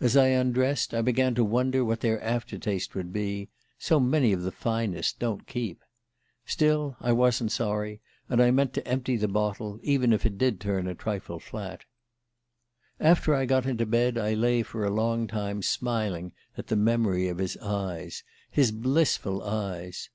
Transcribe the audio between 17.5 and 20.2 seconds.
eyes his blissful eyes...